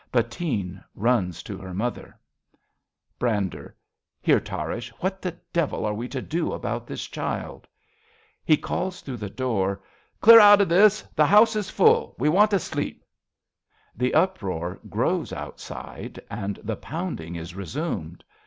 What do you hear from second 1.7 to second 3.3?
mother.) 53 RADA